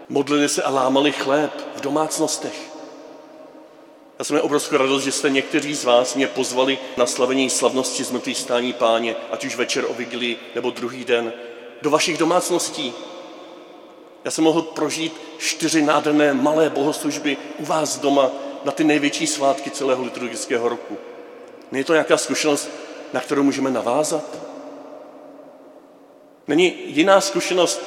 modlili 0.08 0.48
se 0.48 0.62
a 0.62 0.70
lámali 0.70 1.12
chléb 1.12 1.52
v 1.76 1.80
domácnostech. 1.80 2.70
Já 4.18 4.24
jsem 4.24 4.34
měl 4.34 4.44
obrovskou 4.44 4.76
radost, 4.76 5.02
že 5.02 5.12
jste 5.12 5.30
někteří 5.30 5.74
z 5.74 5.84
vás 5.84 6.14
mě 6.14 6.26
pozvali 6.26 6.78
na 6.96 7.06
slavení 7.06 7.50
slavnosti 7.50 8.04
zmrtvých 8.04 8.38
stání 8.38 8.72
páně, 8.72 9.16
ať 9.30 9.44
už 9.44 9.56
večer 9.56 9.84
o 9.88 9.94
vigilii 9.94 10.38
nebo 10.54 10.70
druhý 10.70 11.04
den, 11.04 11.32
do 11.82 11.90
vašich 11.90 12.18
domácností. 12.18 12.92
Já 14.24 14.30
jsem 14.30 14.44
mohl 14.44 14.62
prožít 14.62 15.12
čtyři 15.40 15.82
nádherné 15.82 16.35
malé 16.35 16.70
bohoslužby 16.70 17.37
u 17.59 17.64
vás 17.64 17.99
doma 17.99 18.30
na 18.64 18.73
ty 18.73 18.85
největší 18.85 19.26
svátky 19.26 19.70
celého 19.70 20.04
liturgického 20.04 20.68
roku. 20.68 20.99
Není 21.73 21.85
to 21.85 21.92
nějaká 21.92 22.16
zkušenost, 22.16 22.70
na 23.12 23.20
kterou 23.20 23.42
můžeme 23.42 23.70
navázat? 23.70 24.38
Není 26.49 26.75
jiná 26.87 27.20
zkušenost, 27.20 27.80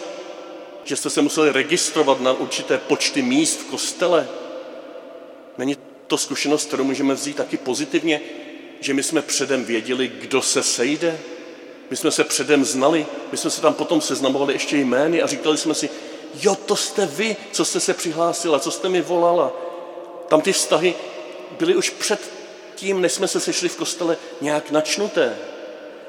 že 0.83 0.95
jste 0.95 1.09
se 1.09 1.21
museli 1.21 1.51
registrovat 1.51 2.21
na 2.21 2.33
určité 2.33 2.77
počty 2.77 3.21
míst 3.21 3.59
v 3.59 3.65
kostele. 3.65 4.27
Není 5.57 5.77
to 6.07 6.17
zkušenost, 6.17 6.67
kterou 6.67 6.83
můžeme 6.83 7.13
vzít 7.13 7.35
taky 7.35 7.57
pozitivně, 7.57 8.21
že 8.79 8.93
my 8.93 9.03
jsme 9.03 9.21
předem 9.21 9.65
věděli, 9.65 10.07
kdo 10.07 10.41
se 10.41 10.63
sejde. 10.63 11.19
My 11.89 11.97
jsme 11.97 12.11
se 12.11 12.23
předem 12.23 12.65
znali, 12.65 13.05
my 13.31 13.37
jsme 13.37 13.49
se 13.49 13.61
tam 13.61 13.73
potom 13.73 14.01
seznamovali 14.01 14.53
ještě 14.53 14.77
jmény 14.77 15.21
a 15.21 15.27
říkali 15.27 15.57
jsme 15.57 15.73
si, 15.73 15.89
jo, 16.41 16.55
to 16.55 16.75
jste 16.75 17.05
vy, 17.05 17.35
co 17.51 17.65
jste 17.65 17.79
se 17.79 17.93
přihlásila, 17.93 18.59
co 18.59 18.71
jste 18.71 18.89
mi 18.89 19.01
volala. 19.01 19.51
Tam 20.27 20.41
ty 20.41 20.53
vztahy 20.53 20.95
byly 21.59 21.75
už 21.75 21.89
před 21.89 22.31
tím, 22.75 23.01
než 23.01 23.11
jsme 23.11 23.27
se 23.27 23.39
sešli 23.39 23.69
v 23.69 23.75
kostele, 23.75 24.17
nějak 24.41 24.71
načnuté. 24.71 25.37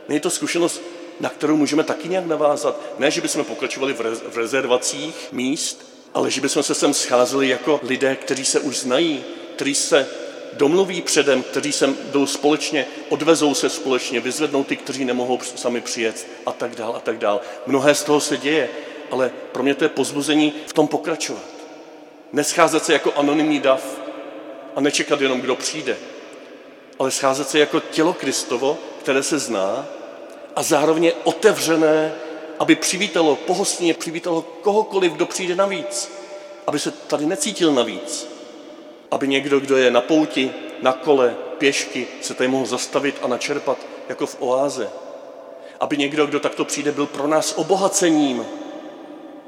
Není 0.08 0.20
to 0.20 0.30
zkušenost 0.30 0.80
na 1.20 1.28
kterou 1.28 1.56
můžeme 1.56 1.84
taky 1.84 2.08
nějak 2.08 2.26
navázat. 2.26 2.80
Ne, 2.98 3.10
že 3.10 3.20
bychom 3.20 3.44
pokračovali 3.44 3.92
v 4.30 4.36
rezervacích 4.36 5.14
míst, 5.32 5.86
ale 6.14 6.30
že 6.30 6.40
bychom 6.40 6.62
se 6.62 6.74
sem 6.74 6.94
scházeli 6.94 7.48
jako 7.48 7.80
lidé, 7.82 8.16
kteří 8.16 8.44
se 8.44 8.60
už 8.60 8.78
znají, 8.78 9.24
kteří 9.54 9.74
se 9.74 10.06
domluví 10.52 11.02
předem, 11.02 11.42
kteří 11.42 11.72
sem 11.72 11.96
jdou 12.12 12.26
společně, 12.26 12.86
odvezou 13.08 13.54
se 13.54 13.70
společně, 13.70 14.20
vyzvednou 14.20 14.64
ty, 14.64 14.76
kteří 14.76 15.04
nemohou 15.04 15.40
sami 15.54 15.80
přijet 15.80 16.26
a 16.46 16.52
tak 16.52 16.74
dál 16.74 16.96
a 16.96 17.00
tak 17.00 17.18
dál. 17.18 17.40
Mnohé 17.66 17.94
z 17.94 18.02
toho 18.02 18.20
se 18.20 18.36
děje, 18.36 18.68
ale 19.14 19.30
pro 19.52 19.62
mě 19.62 19.74
to 19.74 19.84
je 19.84 19.88
pozbuzení 19.88 20.52
v 20.66 20.72
tom 20.72 20.88
pokračovat. 20.88 21.44
Nescházet 22.32 22.84
se 22.84 22.92
jako 22.92 23.12
anonymní 23.16 23.60
dav 23.60 24.00
a 24.76 24.80
nečekat 24.80 25.20
jenom, 25.20 25.40
kdo 25.40 25.56
přijde, 25.56 25.96
ale 26.98 27.10
scházet 27.10 27.48
se 27.48 27.58
jako 27.58 27.80
tělo 27.80 28.12
Kristovo, 28.12 28.78
které 29.02 29.22
se 29.22 29.38
zná 29.38 29.86
a 30.56 30.62
zároveň 30.62 31.12
otevřené, 31.24 32.12
aby 32.58 32.74
přivítalo, 32.74 33.36
pohostně 33.36 33.94
přivítalo 33.94 34.42
kohokoliv, 34.42 35.12
kdo 35.12 35.26
přijde 35.26 35.56
navíc. 35.56 36.10
Aby 36.66 36.78
se 36.78 36.90
tady 36.90 37.26
necítil 37.26 37.72
navíc. 37.72 38.28
Aby 39.10 39.28
někdo, 39.28 39.60
kdo 39.60 39.76
je 39.76 39.90
na 39.90 40.00
pouti, 40.00 40.52
na 40.82 40.92
kole, 40.92 41.36
pěšky, 41.58 42.06
se 42.20 42.34
tady 42.34 42.48
mohl 42.48 42.66
zastavit 42.66 43.18
a 43.22 43.28
načerpat 43.28 43.78
jako 44.08 44.26
v 44.26 44.36
oáze. 44.40 44.90
Aby 45.80 45.96
někdo, 45.96 46.26
kdo 46.26 46.40
takto 46.40 46.64
přijde, 46.64 46.92
byl 46.92 47.06
pro 47.06 47.26
nás 47.26 47.54
obohacením. 47.56 48.63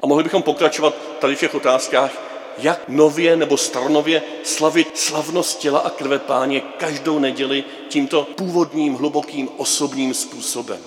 A 0.07 0.09
mohli 0.09 0.25
bychom 0.25 0.43
pokračovat 0.43 0.95
tady 1.19 1.37
v 1.37 1.41
těch 1.41 1.55
otázkách, 1.55 2.11
jak 2.59 2.89
nově 2.89 3.37
nebo 3.37 3.57
staronově 3.57 4.23
slavit 4.43 4.99
slavnost 4.99 5.59
těla 5.59 5.79
a 5.79 5.91
krve 5.91 6.19
páně 6.19 6.61
každou 6.61 7.19
neděli 7.19 7.65
tímto 7.89 8.25
původním, 8.35 8.95
hlubokým, 8.95 9.49
osobním 9.57 10.15
způsobem 10.15 10.79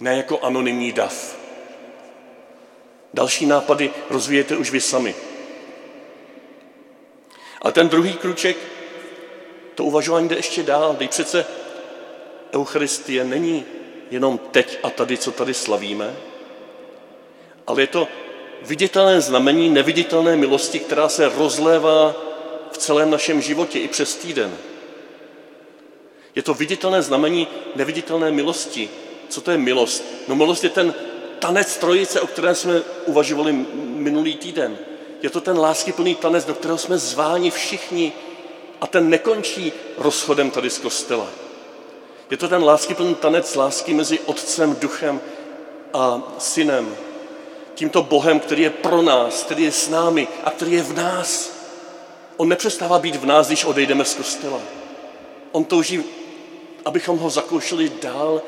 ne 0.00 0.16
jako 0.16 0.40
anonymní 0.40 0.92
dav. 0.92 1.36
Další 3.14 3.46
nápady 3.46 3.90
rozvíjete 4.10 4.56
už 4.56 4.70
vy 4.70 4.80
sami. 4.80 5.14
Ale 7.62 7.72
ten 7.72 7.88
druhý 7.88 8.12
kruček, 8.12 8.56
to 9.74 9.84
uvažování 9.84 10.28
jde 10.28 10.36
ještě 10.36 10.62
dál. 10.62 10.96
Teď 10.98 11.10
přece 11.10 11.46
Eucharistie 12.54 13.24
není 13.24 13.64
jenom 14.10 14.38
teď 14.38 14.78
a 14.82 14.90
tady, 14.90 15.18
co 15.18 15.32
tady 15.32 15.54
slavíme, 15.54 16.16
ale 17.66 17.82
je 17.82 17.86
to 17.86 18.08
viditelné 18.62 19.20
znamení 19.20 19.68
neviditelné 19.68 20.36
milosti, 20.36 20.78
která 20.78 21.08
se 21.08 21.28
rozlévá 21.28 22.14
v 22.72 22.78
celém 22.78 23.10
našem 23.10 23.42
životě 23.42 23.78
i 23.78 23.88
přes 23.88 24.14
týden. 24.14 24.56
Je 26.34 26.42
to 26.42 26.54
viditelné 26.54 27.02
znamení 27.02 27.48
neviditelné 27.76 28.30
milosti, 28.30 28.90
co 29.28 29.40
to 29.40 29.50
je 29.50 29.58
milost? 29.58 30.04
No 30.28 30.34
milost 30.34 30.64
je 30.64 30.70
ten 30.70 30.94
tanec 31.38 31.76
trojice, 31.76 32.20
o 32.20 32.26
kterém 32.26 32.54
jsme 32.54 32.82
uvažovali 33.06 33.52
minulý 33.74 34.34
týden. 34.36 34.78
Je 35.22 35.30
to 35.30 35.40
ten 35.40 35.58
láskyplný 35.58 36.14
tanec, 36.14 36.44
do 36.44 36.54
kterého 36.54 36.78
jsme 36.78 36.98
zváni 36.98 37.50
všichni 37.50 38.12
a 38.80 38.86
ten 38.86 39.10
nekončí 39.10 39.72
rozchodem 39.98 40.50
tady 40.50 40.70
z 40.70 40.78
kostela. 40.78 41.26
Je 42.30 42.36
to 42.36 42.48
ten 42.48 42.64
láskyplný 42.64 43.14
tanec 43.14 43.54
lásky 43.54 43.94
mezi 43.94 44.18
otcem, 44.20 44.76
duchem 44.80 45.20
a 45.94 46.22
synem. 46.38 46.96
Tímto 47.74 48.02
Bohem, 48.02 48.40
který 48.40 48.62
je 48.62 48.70
pro 48.70 49.02
nás, 49.02 49.42
který 49.42 49.64
je 49.64 49.72
s 49.72 49.88
námi 49.88 50.28
a 50.44 50.50
který 50.50 50.72
je 50.72 50.82
v 50.82 50.96
nás. 50.96 51.52
On 52.36 52.48
nepřestává 52.48 52.98
být 52.98 53.16
v 53.16 53.26
nás, 53.26 53.46
když 53.46 53.64
odejdeme 53.64 54.04
z 54.04 54.14
kostela. 54.14 54.60
On 55.52 55.64
touží, 55.64 56.04
abychom 56.84 57.18
ho 57.18 57.30
zakoušeli 57.30 57.92
dál, 58.02 58.42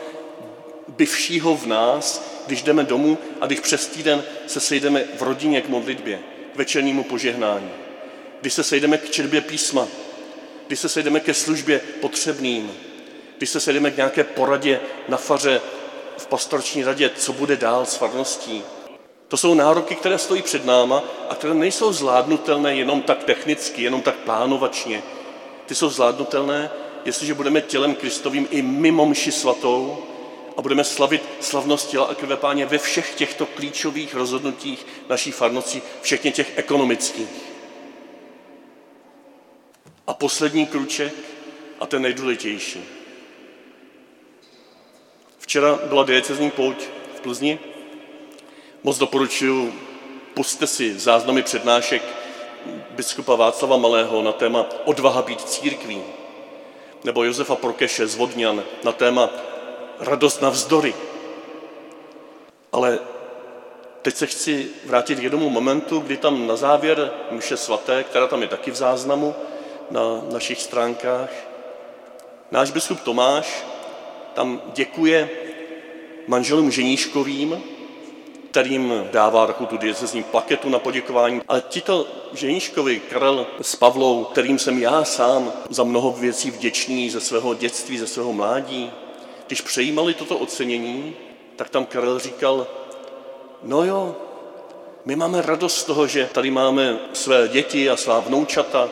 byvšího 0.88 1.56
v 1.56 1.66
nás, 1.66 2.22
když 2.46 2.62
jdeme 2.62 2.84
domů 2.84 3.18
a 3.40 3.46
když 3.46 3.60
přes 3.60 3.86
týden 3.86 4.24
se 4.46 4.60
sejdeme 4.60 5.04
v 5.18 5.22
rodině 5.22 5.60
k 5.60 5.68
modlitbě, 5.68 6.18
k 6.52 6.56
večernímu 6.56 7.04
požehnání, 7.04 7.70
když 8.40 8.54
se 8.54 8.62
sejdeme 8.64 8.98
k 8.98 9.10
četbě 9.10 9.40
písma, 9.40 9.88
když 10.66 10.80
se 10.80 10.88
sejdeme 10.88 11.20
ke 11.20 11.34
službě 11.34 11.80
potřebným, 12.00 12.72
když 13.38 13.50
se 13.50 13.60
sejdeme 13.60 13.90
k 13.90 13.96
nějaké 13.96 14.24
poradě 14.24 14.80
na 15.08 15.16
faře 15.16 15.60
v 16.18 16.26
pastorční 16.26 16.84
radě, 16.84 17.10
co 17.16 17.32
bude 17.32 17.56
dál 17.56 17.86
s 17.86 17.94
farností. 17.94 18.62
To 19.34 19.38
jsou 19.38 19.54
nároky, 19.54 19.94
které 19.94 20.18
stojí 20.18 20.42
před 20.42 20.64
náma 20.64 21.02
a 21.28 21.34
které 21.34 21.54
nejsou 21.54 21.92
zvládnutelné 21.92 22.76
jenom 22.76 23.02
tak 23.02 23.24
technicky, 23.24 23.82
jenom 23.82 24.02
tak 24.02 24.14
plánovačně. 24.14 25.02
Ty 25.66 25.74
jsou 25.74 25.88
zvládnutelné, 25.88 26.70
jestliže 27.04 27.34
budeme 27.34 27.60
tělem 27.60 27.94
Kristovým 27.94 28.48
i 28.50 28.62
mimo 28.62 29.06
mši 29.06 29.32
svatou 29.32 29.98
a 30.56 30.62
budeme 30.62 30.84
slavit 30.84 31.22
slavnost 31.40 31.88
těla 31.88 32.04
a 32.04 32.14
krve 32.14 32.36
páně 32.36 32.66
ve 32.66 32.78
všech 32.78 33.14
těchto 33.14 33.46
klíčových 33.46 34.14
rozhodnutích 34.14 34.86
naší 35.08 35.32
farnosti, 35.32 35.82
včetně 36.02 36.32
těch 36.32 36.58
ekonomických. 36.58 37.28
A 40.06 40.14
poslední 40.14 40.66
kruček, 40.66 41.14
a 41.80 41.86
ten 41.86 42.02
nejdůležitější. 42.02 42.84
Včera 45.38 45.78
byla 45.84 46.04
diecezní 46.04 46.50
pouť 46.50 46.76
v 47.16 47.20
Plzni. 47.20 47.73
Moc 48.84 48.98
doporučuji, 48.98 49.74
puste 50.34 50.66
si 50.66 50.98
záznamy 50.98 51.42
přednášek 51.42 52.02
biskupa 52.90 53.34
Václava 53.34 53.76
Malého 53.76 54.22
na 54.22 54.32
téma 54.32 54.66
Odvaha 54.84 55.22
být 55.22 55.40
církví, 55.40 56.02
nebo 57.04 57.24
Josefa 57.24 57.56
Prokeše 57.56 58.06
z 58.06 58.14
Vodňan 58.14 58.62
na 58.84 58.92
téma 58.92 59.30
Radost 60.00 60.42
na 60.42 60.50
vzdory. 60.50 60.94
Ale 62.72 62.98
teď 64.02 64.14
se 64.14 64.26
chci 64.26 64.70
vrátit 64.84 65.18
k 65.18 65.22
jednomu 65.22 65.50
momentu, 65.50 66.00
kdy 66.00 66.16
tam 66.16 66.46
na 66.46 66.56
závěr 66.56 67.10
mše 67.30 67.56
svaté, 67.56 68.04
která 68.04 68.26
tam 68.26 68.42
je 68.42 68.48
taky 68.48 68.70
v 68.70 68.76
záznamu 68.76 69.34
na 69.90 70.22
našich 70.32 70.62
stránkách, 70.62 71.30
náš 72.50 72.70
biskup 72.70 73.00
Tomáš 73.00 73.64
tam 74.34 74.62
děkuje 74.74 75.30
manželům 76.26 76.70
ženíškovým, 76.70 77.62
kterým 78.54 79.08
dává 79.12 79.46
takovou 79.46 79.66
tu 79.66 79.76
diecezní 79.76 80.22
plaketu 80.22 80.68
na 80.68 80.78
poděkování. 80.78 81.40
Ale 81.48 81.62
tito 81.68 82.06
ženíškovi, 82.32 83.00
Karel 83.00 83.46
s 83.60 83.76
Pavlou, 83.76 84.24
kterým 84.24 84.58
jsem 84.58 84.82
já 84.82 85.04
sám 85.04 85.52
za 85.70 85.84
mnoho 85.84 86.12
věcí 86.12 86.50
vděčný 86.50 87.10
ze 87.10 87.20
svého 87.20 87.54
dětství, 87.54 87.98
ze 87.98 88.06
svého 88.06 88.32
mládí, 88.32 88.92
když 89.46 89.60
přejímali 89.60 90.14
toto 90.14 90.38
ocenění, 90.38 91.16
tak 91.56 91.70
tam 91.70 91.86
Karel 91.86 92.18
říkal, 92.18 92.66
no 93.62 93.84
jo, 93.84 94.16
my 95.04 95.16
máme 95.16 95.42
radost 95.42 95.76
z 95.76 95.84
toho, 95.84 96.06
že 96.06 96.28
tady 96.32 96.50
máme 96.50 96.98
své 97.12 97.48
děti 97.48 97.90
a 97.90 97.96
svá 97.96 98.20
vnoučata, 98.20 98.88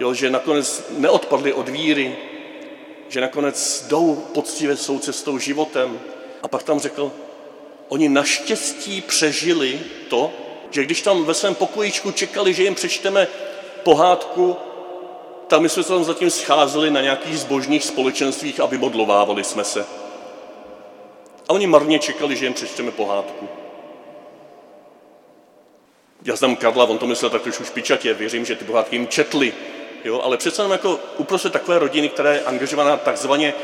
jo, 0.00 0.14
že 0.14 0.30
nakonec 0.30 0.84
neodpadli 0.90 1.52
od 1.52 1.68
víry, 1.68 2.16
že 3.08 3.20
nakonec 3.20 3.86
jdou 3.88 4.14
poctivě 4.14 4.76
svou 4.76 4.98
cestou 4.98 5.38
životem. 5.38 6.00
A 6.42 6.48
pak 6.48 6.62
tam 6.62 6.80
řekl, 6.80 7.12
oni 7.88 8.08
naštěstí 8.08 9.00
přežili 9.00 9.80
to, 10.08 10.32
že 10.70 10.84
když 10.84 11.02
tam 11.02 11.24
ve 11.24 11.34
svém 11.34 11.54
pokojíčku 11.54 12.12
čekali, 12.12 12.54
že 12.54 12.62
jim 12.62 12.74
přečteme 12.74 13.28
pohádku, 13.82 14.56
tam 15.46 15.62
my 15.62 15.68
jsme 15.68 15.82
se 15.82 15.88
tam 15.88 16.04
zatím 16.04 16.30
scházeli 16.30 16.90
na 16.90 17.00
nějakých 17.00 17.38
zbožných 17.38 17.84
společenstvích 17.84 18.60
a 18.60 18.66
vymodlovávali 18.66 19.44
jsme 19.44 19.64
se. 19.64 19.86
A 21.48 21.52
oni 21.52 21.66
marně 21.66 21.98
čekali, 21.98 22.36
že 22.36 22.46
jim 22.46 22.54
přečteme 22.54 22.90
pohádku. 22.90 23.48
Já 26.24 26.36
znám 26.36 26.56
Karla, 26.56 26.84
on 26.84 26.98
to 26.98 27.06
myslel 27.06 27.30
tak 27.30 27.42
trošku 27.42 27.64
špičatě, 27.64 28.14
věřím, 28.14 28.44
že 28.44 28.56
ty 28.56 28.64
pohádky 28.64 28.96
jim 28.96 29.08
četli, 29.08 29.52
jo, 30.04 30.20
ale 30.20 30.36
přece 30.36 30.62
jenom 30.62 30.72
jako 30.72 31.00
uprostřed 31.16 31.52
takové 31.52 31.78
rodiny, 31.78 32.08
která 32.08 32.32
je 32.32 32.44
angažovaná 32.44 32.96
takzvaně 32.96 33.54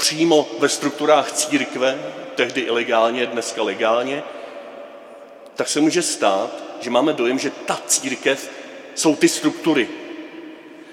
přímo 0.00 0.48
ve 0.58 0.68
strukturách 0.68 1.32
církve, 1.32 1.98
tehdy 2.34 2.60
ilegálně, 2.60 3.26
dneska 3.26 3.62
legálně, 3.62 4.22
tak 5.54 5.68
se 5.68 5.80
může 5.80 6.02
stát, 6.02 6.50
že 6.80 6.90
máme 6.90 7.12
dojem, 7.12 7.38
že 7.38 7.50
ta 7.50 7.80
církev 7.86 8.50
jsou 8.94 9.16
ty 9.16 9.28
struktury. 9.28 9.88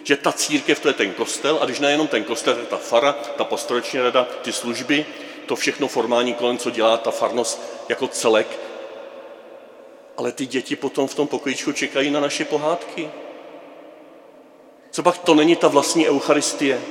Že 0.03 0.17
ta 0.17 0.31
církev 0.31 0.79
to 0.79 0.87
je 0.87 0.93
ten 0.93 1.11
kostel 1.11 1.59
a 1.61 1.65
když 1.65 1.79
nejenom 1.79 2.07
ten 2.07 2.23
kostel, 2.23 2.57
je 2.57 2.65
ta 2.65 2.77
fara, 2.77 3.13
ta 3.13 3.43
pastorační 3.43 3.99
rada, 3.99 4.27
ty 4.41 4.53
služby, 4.53 5.05
to 5.45 5.55
všechno 5.55 5.87
formální 5.87 6.33
kolem, 6.33 6.57
co 6.57 6.69
dělá 6.69 6.97
ta 6.97 7.11
farnost 7.11 7.61
jako 7.89 8.07
celek. 8.07 8.59
Ale 10.17 10.31
ty 10.31 10.45
děti 10.45 10.75
potom 10.75 11.07
v 11.07 11.15
tom 11.15 11.27
pokojičku 11.27 11.71
čekají 11.71 12.11
na 12.11 12.19
naše 12.19 12.45
pohádky. 12.45 13.09
Co 14.91 15.03
pak 15.03 15.17
to 15.17 15.35
není 15.35 15.55
ta 15.55 15.67
vlastní 15.67 16.09
eucharistie? 16.09 16.81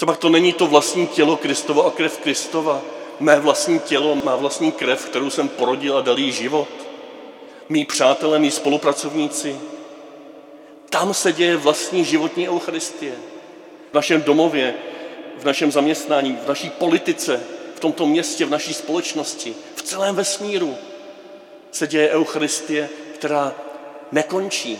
Co 0.00 0.06
pak 0.06 0.16
to 0.16 0.28
není 0.28 0.52
to 0.52 0.66
vlastní 0.66 1.06
tělo 1.06 1.36
Kristovo 1.36 1.86
a 1.86 1.90
krev 1.90 2.18
Kristova? 2.18 2.82
Mé 3.20 3.40
vlastní 3.40 3.80
tělo, 3.80 4.14
má 4.24 4.36
vlastní 4.36 4.72
krev, 4.72 5.04
kterou 5.04 5.30
jsem 5.30 5.48
porodil 5.48 5.98
a 5.98 6.00
dal 6.00 6.18
jí 6.18 6.32
život. 6.32 6.68
Mí 7.68 7.84
přátelé, 7.84 8.38
mý 8.38 8.50
spolupracovníci. 8.50 9.56
Tam 10.90 11.14
se 11.14 11.32
děje 11.32 11.56
vlastní 11.56 12.04
životní 12.04 12.48
eucharistie. 12.48 13.12
V 13.90 13.94
našem 13.94 14.22
domově, 14.22 14.74
v 15.38 15.44
našem 15.44 15.72
zaměstnání, 15.72 16.38
v 16.44 16.48
naší 16.48 16.70
politice, 16.70 17.40
v 17.74 17.80
tomto 17.80 18.06
městě, 18.06 18.46
v 18.46 18.50
naší 18.50 18.74
společnosti, 18.74 19.54
v 19.74 19.82
celém 19.82 20.14
vesmíru 20.14 20.76
se 21.70 21.86
děje 21.86 22.10
eucharistie, 22.10 22.88
která 23.14 23.54
nekončí. 24.12 24.78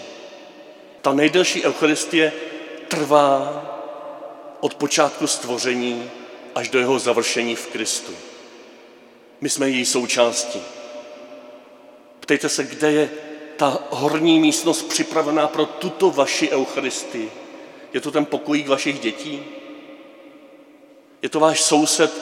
Ta 1.02 1.12
nejdelší 1.12 1.64
eucharistie 1.64 2.32
trvá 2.88 3.79
od 4.60 4.74
počátku 4.74 5.26
stvoření 5.26 6.10
až 6.54 6.68
do 6.68 6.78
jeho 6.78 6.98
završení 6.98 7.56
v 7.56 7.66
Kristu. 7.66 8.12
My 9.40 9.48
jsme 9.48 9.70
její 9.70 9.84
součástí. 9.84 10.62
Ptejte 12.20 12.48
se, 12.48 12.64
kde 12.64 12.92
je 12.92 13.10
ta 13.56 13.84
horní 13.90 14.40
místnost 14.40 14.82
připravená 14.82 15.48
pro 15.48 15.66
tuto 15.66 16.10
vaši 16.10 16.50
eucharistii. 16.50 17.30
Je 17.92 18.00
to 18.00 18.10
ten 18.10 18.24
pokojík 18.24 18.68
vašich 18.68 19.00
dětí? 19.00 19.44
Je 21.22 21.28
to 21.28 21.40
váš 21.40 21.62
soused, 21.62 22.12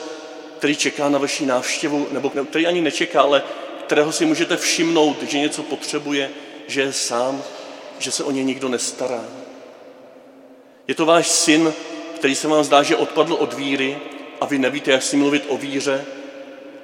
který 0.57 0.75
čeká 0.75 1.09
na 1.09 1.19
vaši 1.19 1.45
návštěvu, 1.45 2.07
nebo 2.11 2.29
který 2.29 2.67
ani 2.67 2.81
nečeká, 2.81 3.21
ale 3.21 3.43
kterého 3.85 4.11
si 4.11 4.25
můžete 4.25 4.57
všimnout, 4.57 5.23
že 5.23 5.39
něco 5.39 5.63
potřebuje, 5.63 6.31
že 6.67 6.81
je 6.81 6.93
sám, 6.93 7.43
že 7.99 8.11
se 8.11 8.23
o 8.23 8.31
ně 8.31 8.43
nikdo 8.43 8.69
nestará. 8.69 9.25
Je 10.87 10.95
to 10.95 11.05
váš 11.05 11.27
syn, 11.27 11.73
který 12.19 12.35
se 12.35 12.47
vám 12.47 12.63
zdá, 12.63 12.83
že 12.83 12.95
odpadl 12.95 13.33
od 13.33 13.53
víry 13.53 13.97
a 14.41 14.45
vy 14.45 14.59
nevíte, 14.59 14.91
jak 14.91 15.03
si 15.03 15.17
mluvit 15.17 15.45
o 15.47 15.57
víře, 15.57 16.05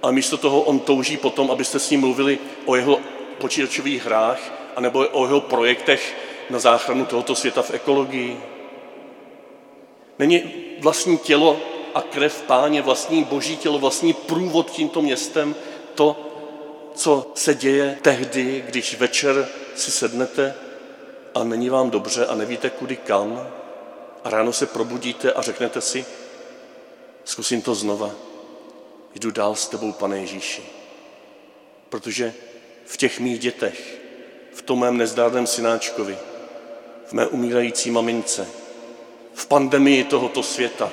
ale 0.01 0.13
místo 0.13 0.37
toho 0.37 0.61
on 0.61 0.79
touží 0.79 1.17
potom, 1.17 1.51
abyste 1.51 1.79
s 1.79 1.89
ním 1.89 1.99
mluvili 1.99 2.39
o 2.65 2.75
jeho 2.75 2.99
počítačových 3.37 4.05
hrách 4.05 4.39
anebo 4.75 4.99
o 4.99 5.25
jeho 5.25 5.41
projektech 5.41 6.17
na 6.49 6.59
záchranu 6.59 7.05
tohoto 7.05 7.35
světa 7.35 7.61
v 7.61 7.73
ekologii. 7.73 8.39
Není 10.19 10.43
vlastní 10.79 11.17
tělo 11.17 11.59
a 11.93 12.01
krev 12.01 12.41
páně, 12.41 12.81
vlastní 12.81 13.23
boží 13.23 13.57
tělo, 13.57 13.79
vlastní 13.79 14.13
průvod 14.13 14.71
tímto 14.71 15.01
městem 15.01 15.55
to, 15.95 16.15
co 16.95 17.31
se 17.35 17.53
děje 17.53 17.97
tehdy, 18.01 18.63
když 18.67 18.97
večer 18.97 19.47
si 19.75 19.91
sednete 19.91 20.53
a 21.35 21.43
není 21.43 21.69
vám 21.69 21.89
dobře 21.89 22.25
a 22.25 22.35
nevíte 22.35 22.69
kudy 22.69 22.95
kam 22.95 23.47
a 24.25 24.29
ráno 24.29 24.53
se 24.53 24.65
probudíte 24.65 25.33
a 25.33 25.41
řeknete 25.41 25.81
si, 25.81 26.05
zkusím 27.23 27.61
to 27.61 27.75
znova, 27.75 28.11
jdu 29.15 29.31
dál 29.31 29.55
s 29.55 29.67
tebou, 29.67 29.91
pane 29.91 30.17
Ježíši. 30.17 30.63
Protože 31.89 32.33
v 32.85 32.97
těch 32.97 33.19
mých 33.19 33.39
dětech, 33.39 34.01
v 34.53 34.61
tom 34.61 34.79
mém 34.79 34.97
nezdárném 34.97 35.47
synáčkovi, 35.47 36.17
v 37.05 37.13
mé 37.13 37.27
umírající 37.27 37.91
mamince, 37.91 38.47
v 39.33 39.45
pandemii 39.45 40.03
tohoto 40.03 40.43
světa, 40.43 40.91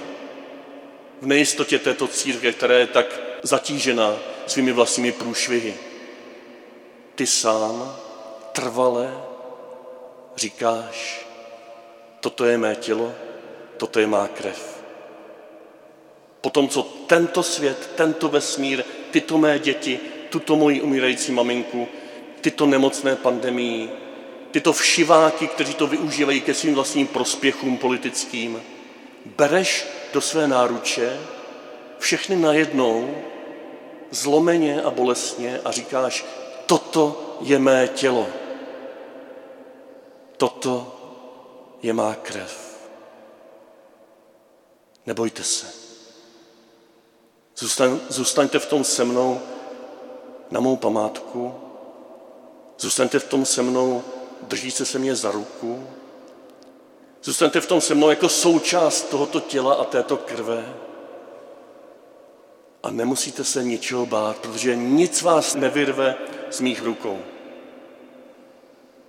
v 1.20 1.26
nejistotě 1.26 1.78
této 1.78 2.08
církve, 2.08 2.52
která 2.52 2.74
je 2.74 2.86
tak 2.86 3.20
zatížená 3.42 4.16
svými 4.46 4.72
vlastními 4.72 5.12
průšvihy. 5.12 5.74
Ty 7.14 7.26
sám 7.26 7.96
trvale 8.52 9.22
říkáš, 10.36 11.26
toto 12.22 12.44
je 12.44 12.58
mé 12.58 12.74
tělo, 12.74 13.12
toto 13.76 14.00
je 14.00 14.06
má 14.06 14.28
krev. 14.28 14.82
Potom, 16.40 16.68
co 16.68 16.82
tento 16.82 17.42
svět, 17.42 17.90
tento 17.94 18.28
vesmír, 18.28 18.84
tyto 19.10 19.38
mé 19.38 19.58
děti 19.58 20.00
tuto 20.30 20.56
moji 20.56 20.80
umírající 20.80 21.32
maminku, 21.32 21.88
tyto 22.40 22.66
nemocné 22.66 23.16
pandemii, 23.16 23.90
tyto 24.50 24.72
všiváky, 24.72 25.46
kteří 25.46 25.74
to 25.74 25.86
využívají 25.86 26.40
ke 26.40 26.54
svým 26.54 26.74
vlastním 26.74 27.06
prospěchům 27.06 27.78
politickým, 27.78 28.62
bereš 29.26 29.86
do 30.12 30.20
své 30.20 30.48
náruče 30.48 31.20
všechny 31.98 32.36
najednou, 32.36 33.14
zlomeně 34.10 34.82
a 34.82 34.90
bolestně 34.90 35.60
a 35.64 35.70
říkáš, 35.70 36.24
toto 36.66 37.36
je 37.40 37.58
mé 37.58 37.88
tělo, 37.88 38.26
toto 40.36 41.01
je 41.82 41.92
má 41.92 42.14
krev. 42.14 42.72
Nebojte 45.06 45.42
se. 45.42 45.66
Zůstaň, 47.56 47.98
zůstaňte 48.08 48.58
v 48.58 48.66
tom 48.66 48.84
se 48.84 49.04
mnou 49.04 49.40
na 50.50 50.60
mou 50.60 50.76
památku, 50.76 51.54
zůstaňte 52.78 53.18
v 53.18 53.28
tom 53.28 53.44
se 53.44 53.62
mnou, 53.62 54.02
držíte 54.42 54.84
se 54.84 54.98
mě 54.98 55.14
za 55.14 55.30
ruku, 55.30 55.86
zůstaňte 57.22 57.60
v 57.60 57.66
tom 57.66 57.80
se 57.80 57.94
mnou 57.94 58.10
jako 58.10 58.28
součást 58.28 59.02
tohoto 59.02 59.40
těla 59.40 59.74
a 59.74 59.84
této 59.84 60.16
krve 60.16 60.74
a 62.82 62.90
nemusíte 62.90 63.44
se 63.44 63.64
ničeho 63.64 64.06
bát, 64.06 64.38
protože 64.38 64.76
nic 64.76 65.22
vás 65.22 65.54
nevyrve 65.54 66.14
z 66.50 66.60
mých 66.60 66.82
rukou. 66.82 67.18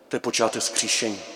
To 0.07 0.15
je 0.15 0.19
počátek 0.19 0.61
skříšení. 0.61 1.32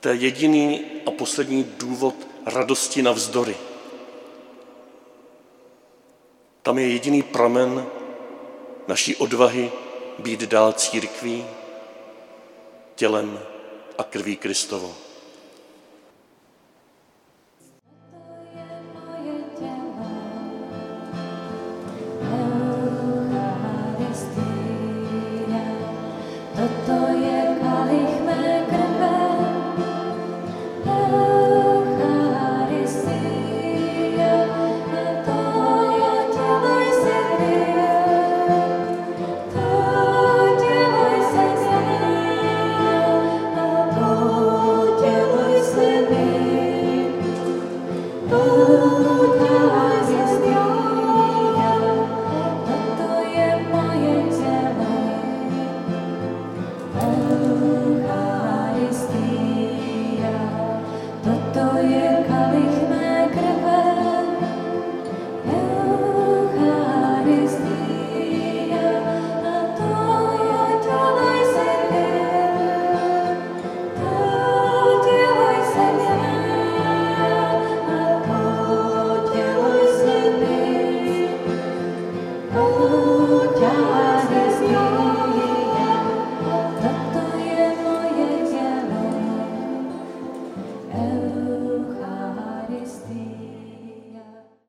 To 0.00 0.08
je 0.08 0.14
jediný 0.14 0.84
a 1.06 1.10
poslední 1.10 1.64
důvod 1.64 2.14
radosti 2.46 3.02
na 3.02 3.12
vzdory. 3.12 3.56
Tam 6.62 6.78
je 6.78 6.88
jediný 6.88 7.22
pramen 7.22 7.86
naší 8.88 9.16
odvahy 9.16 9.72
být 10.18 10.40
dál 10.40 10.72
církví, 10.72 11.44
tělem 12.94 13.40
a 13.98 14.04
krví 14.04 14.36
Kristovo. 14.36 15.07